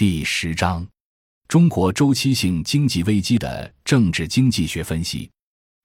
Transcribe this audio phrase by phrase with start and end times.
[0.00, 0.88] 第十章：
[1.46, 5.30] 中国周期性经济危机的政治经济学分析。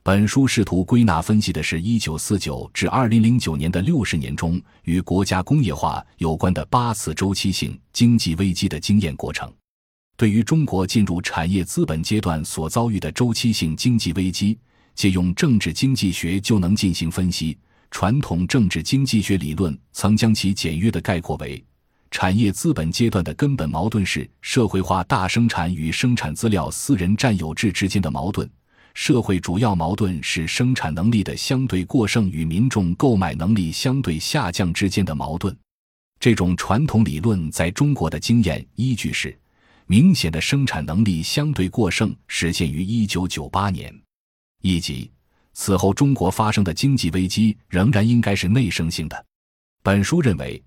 [0.06, 9.54] 本书试图归纳分析的是1949至2009年的六十年中与国家工业化有关的八次周期性经济危机的经验过程。
[10.16, 14.58] 对于中国进入产业资本阶段所遭遇的周期性经济危机，
[14.94, 17.58] 借用政治经济学就能进行分析。
[17.92, 21.62] 传统政治经济学理论曾将其简约的概括为。
[22.18, 28.50] 产业资本阶段的根本矛盾是社会化大生产与生产资料私人占有制之间的矛盾。
[28.94, 35.54] 社会主要矛盾是生产能力的相对过剩与民众购买能力相对下降之间的矛盾。
[36.18, 39.38] 这种传统理论在中国的经验依据是：
[39.86, 43.94] 明显的生产能力相对过剩实现于一九九八年。
[44.62, 45.12] 以及
[45.52, 49.26] 此后中国发生的经济危机仍然应该是内生性的。
[49.84, 50.64] 本书认为。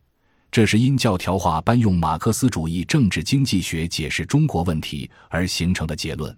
[0.51, 6.37] 这是因教条化搬用马克思主义政治经济学解释中国问题而形成的结论。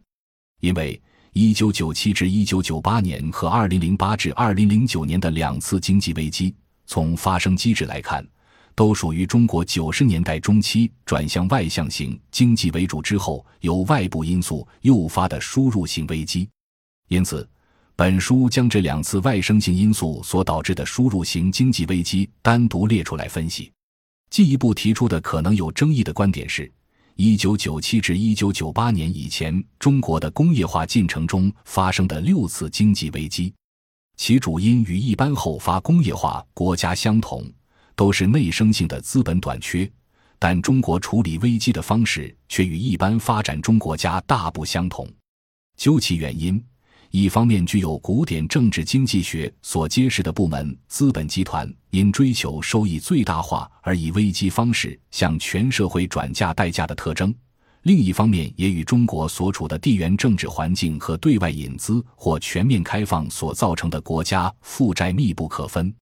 [0.60, 1.00] 因为
[1.32, 6.54] 1997至1998年和2008至2009年的两次经济危机，
[6.86, 8.26] 从发生机制来看，
[8.74, 16.48] 都属于中国90年代中期转向外向型经济为主之后由外部因素诱发的输入性危机。
[17.08, 17.48] 因此，
[17.94, 23.70] 本书将这两次外生性因素所导致的输入型经济危机单独列出来分析。
[24.30, 26.72] 进一步提出的可能有争议的观点是：
[27.16, 33.52] 一九九七至一九九八年以前，中国的工业化进程中发生的六次经济危机，
[34.16, 37.44] 其主因与一般后发工业化国家相同，
[37.96, 39.90] 都是内生性的资本短缺，
[40.38, 45.08] 但中国处理危机的方式却与一般发展中国家大不相同。
[45.76, 46.62] 究其原因。
[47.12, 57.28] 一方面，具有古典政治经济学所揭示的部门资本集团因追求收益最大化而以危机方式向全社会转嫁代价的特征；
[57.82, 65.92] 另一方面，也与中国所处的地缘政治环境和对外引资或全面开放所造成的国家负债密不可分。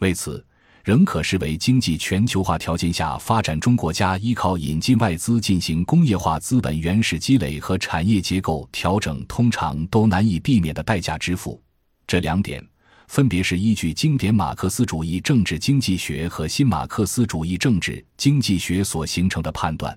[0.00, 0.44] 为此，
[0.84, 11.62] 仍可视为经济全球化条件下发展中国家依靠引进外资进行工业化资本原始积累和产业结构调整，通常都难以避免的代价支付。
[12.04, 12.64] 这两点
[13.06, 19.96] 分别是依据经典马克思主义政治经济学和新马克思主义政治经济学所形成的判断。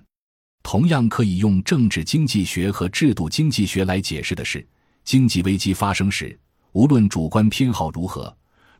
[0.62, 4.64] 同样可以用政治经济学和制度经济学来解释的是，
[5.04, 6.38] 经济危机发生时，
[6.72, 8.36] 无论主观偏好如何。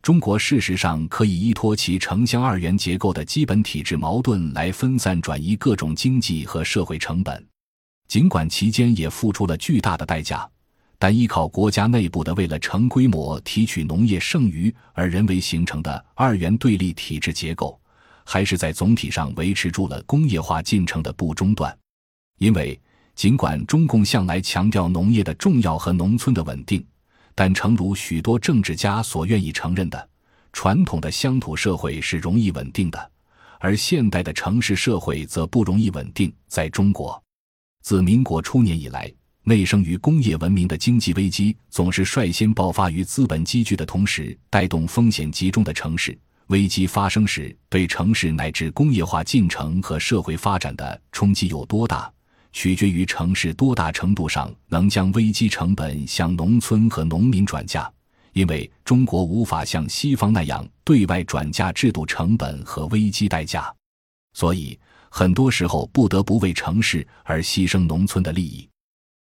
[0.06, 7.44] 中国事实上可以依托其城乡二元结构的基本体制矛盾来分散转移各种经济和社会成本，
[8.06, 10.48] 尽管其间也付出了巨大的代价，
[10.96, 17.76] 但依靠国家内部的为了成规模提取农业剩余而人为形成的二元对立体制结构，
[18.24, 21.76] 还是在总体上维持住了工业化进程的不中断。
[22.38, 22.80] 因为
[23.16, 26.86] 尽管中共向来强调农业的重要和农村的稳定。
[27.36, 30.08] 但诚如许多政治家所愿意承认的，
[30.54, 33.10] 传统的乡土社会是容易稳定的，
[33.60, 36.32] 而现代的城市社会则不容易稳定。
[36.48, 37.22] 在中国，
[37.82, 46.18] 自民国初年以来，内生于工业文明的经济危机总是率先爆发于资本积聚的同时，带动风险集中的城市。
[46.46, 52.10] 危机发生时，对城市乃至工业化进程和社会发展的冲击有多大？
[52.56, 57.92] 取决于城市多大程度上能将危机成本向农村和农民转嫁，
[58.32, 63.70] 因为中国无法像西方那样对外转嫁制度成本和危机代价，
[64.32, 64.76] 所以
[65.10, 68.66] 很多时候不得不为城市而牺牲农村的利益。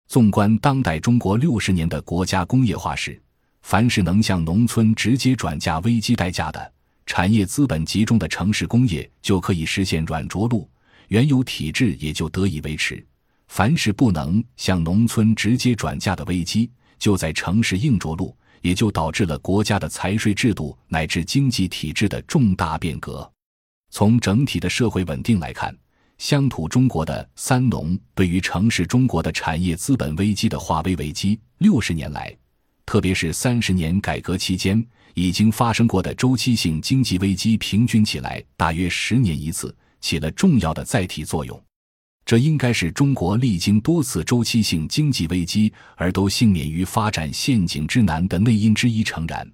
[0.08, 3.20] 纵观当代中国六十年的国家工业化史，
[3.60, 6.72] 凡是能向农村直接转嫁危机代价的
[7.04, 10.66] 产业资本集中的城市工业，就可以实现软着陆，
[11.08, 13.06] 原有体制也就得以维持。
[13.48, 23.30] 凡是不能向农村直接转嫁的危机，就在城市硬着陆，也就导致了国家的财税制度乃至经济体制的重大变革。
[23.90, 25.74] 从整体的社会稳定来看，
[26.18, 32.36] 乡土中国的“三农”对于城市中国的产业资本危机的化危危机，六十年来，
[32.84, 34.84] 特别是三十年改革期间
[35.14, 41.65] 已经发生过的周期性经济危机，平均起来大约十年一次，起了重要的载体作用。
[42.26, 49.04] 这应该是中国历经多次周期性经济危机而都幸免于发展陷阱之难的内因之一。
[49.04, 49.48] 诚然，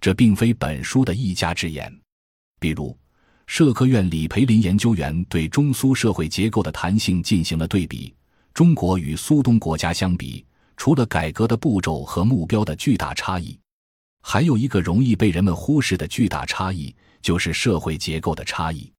[0.00, 1.92] 这并非本书的一家之言。
[2.60, 2.96] 比如，
[3.48, 8.14] 社科院李培林研究员对中苏社会结构的弹性进行了对比。
[8.54, 10.46] 中国与苏东国家相比，
[10.76, 13.58] 除了改革的步骤和目标的巨大差异，
[14.20, 18.92] 还有一个容易被人们忽视的巨大差异，就是社会结构的差异。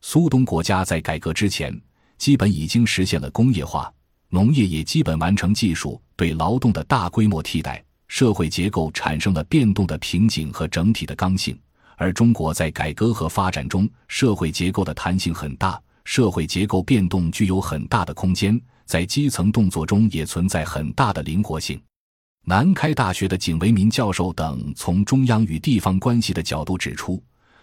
[0.00, 1.78] 苏东国家在改革之前。
[2.22, 3.92] 基本已经实现了工业化，
[4.28, 11.58] 农业也基本完成技术对劳动的大规模替代，社会结构产生了变动的瓶颈和整体的刚性。
[11.96, 21.82] 而中国在改革和发展中，社会结构的弹性很大，社会结构变动具有很大的空间，在基层动作中也存在很大的灵活性。
[22.44, 27.20] 南开大学的景维民教授等从中央与地方关系的角度指出。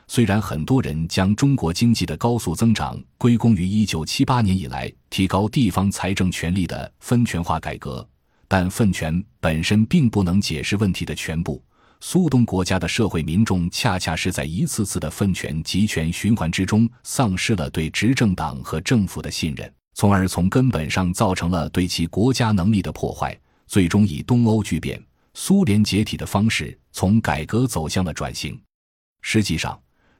[0.10, 8.06] 虽然很多人将中国经济的高速增长归功于一九七八年以来提高地方财政权力的分权化改革，
[8.48, 11.64] 但分权本身并不能解释问题的全部。
[12.02, 25.00] 苏东国家的社会民众恰恰是在一次次的分权集权循环之中，丧失了对执政党和政府的信任，从而从根本上造成了对其国家能力的破坏，最终以东欧剧变、
[25.36, 28.60] 苏联解体的方式从改革走向了转型。
[29.22, 29.80] 实际上，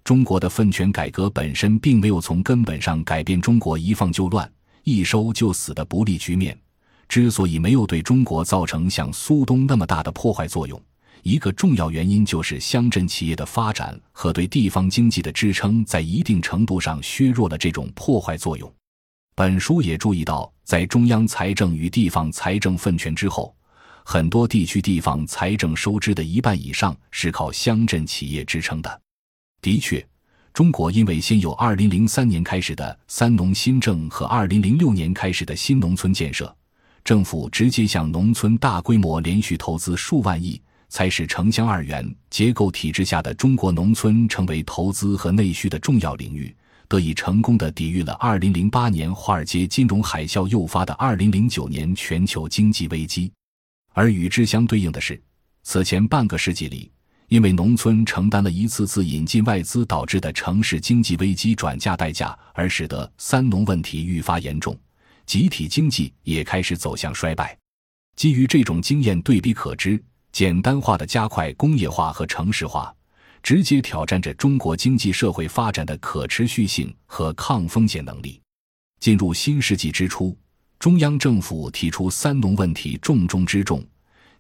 [0.10, 4.52] 中国的分权改革本身并没有从根本上改变中国一放就乱、
[4.84, 6.60] 一收就死的不利局面。
[7.08, 10.82] 之所以没有对中国造成像苏东那么大的破坏作用，
[11.22, 18.74] 一个重要原因就是乡镇企业的发展和对地方经济的支撑，在一定程度上削弱了这种破坏作用。
[19.36, 23.56] 本书也注意到，在中央财政与地方财政分权之后，
[24.04, 29.02] 很多地区地方财政收支的一半以上是靠乡镇企业支撑的。
[29.62, 30.06] 的确，
[30.54, 36.56] 中国因为先有2003年开始的“三农新政”和2006年开始的新农村建设，
[37.04, 46.56] 政府直接向农村大规模连续投资数万亿，才使城乡二元结构体制下的中国农村成为投资和内需的重要领域，
[46.88, 53.32] 得以成功的抵御了2008年华尔街金融海啸诱发的2009年全球经济危机。
[53.94, 55.22] 而与之相对应的是，
[55.64, 56.90] 此前半个世纪里。
[57.30, 64.76] 因为农村承担了一次次引进外资导致的城市经济危机转嫁代价，而使得“三农”问题愈发严重，
[65.28, 67.56] 集体经济也开始走向衰败。
[68.16, 72.92] 基于这种经验对比可知，简单化的加快工业化和城市化，
[73.44, 78.42] 直接挑战着中国经济社会发展的可持续性和抗风险能力。
[79.00, 80.36] 进入新世纪之初，
[80.80, 83.86] 中央政府提出“三农”问题重中之重，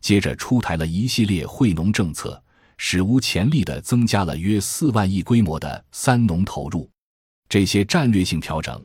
[0.02, 2.42] 接着出台了一系列惠农政策。
[2.82, 6.90] 史无前例地增加了约四万亿规模的“三农”投入，
[7.50, 8.84] 这些战略性调整，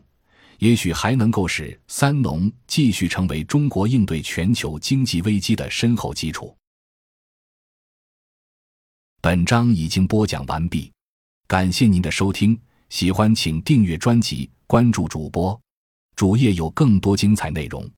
[0.58, 6.55] 也许还能够使“三农”继续成为中国应对全球经济危机的深厚基础。
[9.23, 10.93] 本章已经播讲完毕，
[11.46, 15.58] 感谢您的收听，喜欢请订阅专辑，关注主播，
[16.17, 17.88] 主页有更多精彩内容。